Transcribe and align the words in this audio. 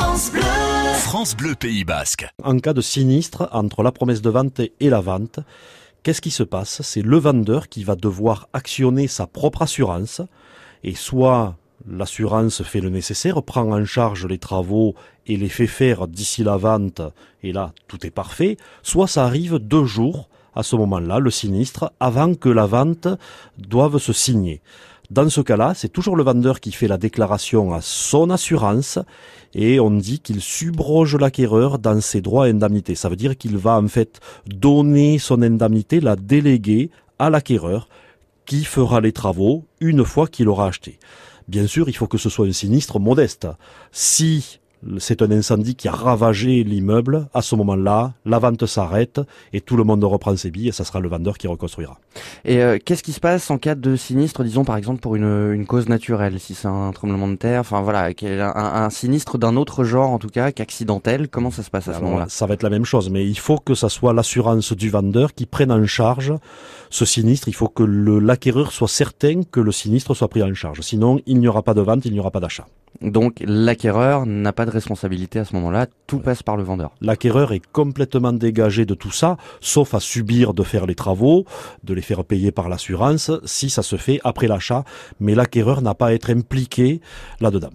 France 0.00 0.30
Bleu. 0.30 0.42
France 0.94 1.36
Bleu 1.36 1.54
Pays 1.56 1.82
Basque. 1.82 2.28
En 2.44 2.56
cas 2.60 2.72
de 2.72 2.80
sinistre 2.80 3.48
entre 3.50 3.82
la 3.82 3.90
promesse 3.90 4.22
de 4.22 4.30
vente 4.30 4.60
et 4.60 4.90
la 4.90 5.00
vente, 5.00 5.40
qu'est-ce 6.04 6.20
qui 6.20 6.30
se 6.30 6.44
passe? 6.44 6.82
C'est 6.82 7.02
le 7.02 7.16
vendeur 7.16 7.68
qui 7.68 7.82
va 7.82 7.96
devoir 7.96 8.48
actionner 8.52 9.08
sa 9.08 9.26
propre 9.26 9.62
assurance 9.62 10.22
et 10.84 10.94
soit 10.94 11.56
l'assurance 11.84 12.62
fait 12.62 12.80
le 12.80 12.90
nécessaire, 12.90 13.42
prend 13.42 13.72
en 13.72 13.84
charge 13.84 14.24
les 14.24 14.38
travaux 14.38 14.94
et 15.26 15.36
les 15.36 15.48
fait 15.48 15.66
faire 15.66 16.06
d'ici 16.06 16.44
la 16.44 16.56
vente, 16.56 17.02
et 17.42 17.50
là 17.50 17.72
tout 17.88 18.06
est 18.06 18.12
parfait, 18.12 18.56
soit 18.84 19.08
ça 19.08 19.24
arrive 19.24 19.58
deux 19.58 19.84
jours 19.84 20.28
à 20.54 20.62
ce 20.62 20.76
moment-là, 20.76 21.18
le 21.18 21.30
sinistre, 21.30 21.92
avant 21.98 22.34
que 22.34 22.48
la 22.48 22.66
vente 22.66 23.08
doive 23.58 23.98
se 23.98 24.12
signer. 24.12 24.60
Dans 25.10 25.30
ce 25.30 25.40
cas-là, 25.40 25.72
c'est 25.74 25.88
toujours 25.88 26.16
le 26.16 26.22
vendeur 26.22 26.60
qui 26.60 26.70
fait 26.70 26.86
la 26.86 26.98
déclaration 26.98 27.72
à 27.72 27.80
son 27.80 28.28
assurance 28.28 28.98
et 29.54 29.80
on 29.80 29.90
dit 29.90 30.20
qu'il 30.20 30.42
subroge 30.42 31.16
l'acquéreur 31.16 31.78
dans 31.78 32.02
ses 32.02 32.20
droits 32.20 32.46
et 32.46 32.50
indemnités. 32.50 32.94
Ça 32.94 33.08
veut 33.08 33.16
dire 33.16 33.38
qu'il 33.38 33.56
va 33.56 33.78
en 33.78 33.88
fait 33.88 34.20
donner 34.46 35.18
son 35.18 35.40
indemnité, 35.40 36.00
la 36.00 36.14
déléguer 36.14 36.90
à 37.18 37.30
l'acquéreur 37.30 37.88
qui 38.44 38.64
fera 38.64 39.00
les 39.00 39.12
travaux 39.12 39.64
une 39.80 40.04
fois 40.04 40.26
qu'il 40.26 40.48
aura 40.48 40.66
acheté. 40.66 40.98
Bien 41.48 41.66
sûr, 41.66 41.88
il 41.88 41.96
faut 41.96 42.06
que 42.06 42.18
ce 42.18 42.28
soit 42.28 42.46
un 42.46 42.52
sinistre 42.52 43.00
modeste. 43.00 43.48
Si 43.92 44.60
c'est 44.98 45.22
un 45.22 45.30
incendie 45.30 45.74
qui 45.74 45.88
a 45.88 45.92
ravagé 45.92 46.64
l'immeuble. 46.64 47.28
À 47.34 47.42
ce 47.42 47.54
moment-là, 47.56 48.14
la 48.24 48.38
vente 48.38 48.66
s'arrête 48.66 49.20
et 49.52 49.60
tout 49.60 49.76
le 49.76 49.84
monde 49.84 50.04
reprend 50.04 50.36
ses 50.36 50.50
billes 50.50 50.68
et 50.68 50.72
ça 50.72 50.84
sera 50.84 51.00
le 51.00 51.08
vendeur 51.08 51.38
qui 51.38 51.46
reconstruira. 51.46 51.98
Et 52.44 52.62
euh, 52.62 52.78
qu'est-ce 52.84 53.02
qui 53.02 53.12
se 53.12 53.20
passe 53.20 53.50
en 53.50 53.58
cas 53.58 53.74
de 53.74 53.96
sinistre, 53.96 54.44
disons 54.44 54.64
par 54.64 54.76
exemple 54.76 55.00
pour 55.00 55.16
une, 55.16 55.64
cause 55.66 55.88
naturelle, 55.88 56.40
si 56.40 56.54
c'est 56.54 56.68
un 56.68 56.92
tremblement 56.92 57.28
de 57.28 57.36
terre, 57.36 57.60
enfin 57.60 57.80
voilà, 57.82 58.10
un, 58.22 58.84
un 58.84 58.90
sinistre 58.90 59.38
d'un 59.38 59.56
autre 59.56 59.84
genre 59.84 60.10
en 60.10 60.18
tout 60.18 60.28
cas 60.28 60.52
qu'accidentel, 60.52 61.28
comment 61.28 61.50
ça 61.50 61.62
se 61.62 61.70
passe 61.70 61.88
à 61.88 61.94
ce 61.94 62.00
moment-là? 62.00 62.26
Ça 62.28 62.46
va 62.46 62.54
être 62.54 62.62
la 62.62 62.70
même 62.70 62.84
chose, 62.84 63.10
mais 63.10 63.26
il 63.26 63.38
faut 63.38 63.58
que 63.58 63.74
ça 63.74 63.88
soit 63.88 64.12
l'assurance 64.12 64.72
du 64.72 64.90
vendeur 64.90 65.34
qui 65.34 65.46
prenne 65.46 65.72
en 65.72 65.84
charge 65.86 66.34
ce 66.90 67.04
sinistre. 67.04 67.48
Il 67.48 67.54
faut 67.54 67.68
que 67.68 67.82
l'acquéreur 67.82 68.72
soit 68.72 68.88
certain 68.88 69.42
que 69.42 69.60
le 69.60 69.72
sinistre 69.72 70.14
soit 70.14 70.28
pris 70.28 70.42
en 70.42 70.54
charge. 70.54 70.80
Sinon, 70.80 71.20
il 71.26 71.38
n'y 71.38 71.48
aura 71.48 71.62
pas 71.62 71.74
de 71.74 71.80
vente, 71.80 72.04
il 72.04 72.12
n'y 72.12 72.20
aura 72.20 72.30
pas 72.30 72.40
d'achat. 72.40 72.66
Donc 73.02 73.42
l'acquéreur 73.44 74.26
n'a 74.26 74.52
pas 74.52 74.66
de 74.66 74.70
responsabilité 74.70 75.38
à 75.38 75.44
ce 75.44 75.54
moment-là, 75.56 75.86
tout 76.06 76.18
passe 76.18 76.42
par 76.42 76.56
le 76.56 76.62
vendeur. 76.62 76.92
L'acquéreur 77.00 77.52
est 77.52 77.64
complètement 77.72 78.32
dégagé 78.32 78.86
de 78.86 78.94
tout 78.94 79.10
ça, 79.10 79.36
sauf 79.60 79.94
à 79.94 80.00
subir 80.00 80.54
de 80.54 80.62
faire 80.62 80.86
les 80.86 80.94
travaux, 80.94 81.44
de 81.84 81.94
les 81.94 82.02
faire 82.02 82.24
payer 82.24 82.52
par 82.52 82.68
l'assurance, 82.68 83.30
si 83.44 83.70
ça 83.70 83.82
se 83.82 83.96
fait 83.96 84.20
après 84.24 84.48
l'achat, 84.48 84.84
mais 85.20 85.34
l'acquéreur 85.34 85.82
n'a 85.82 85.94
pas 85.94 86.08
à 86.08 86.12
être 86.12 86.30
impliqué 86.30 87.00
là-dedans. 87.40 87.66